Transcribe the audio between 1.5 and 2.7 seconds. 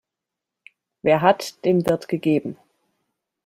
dem wird gegeben.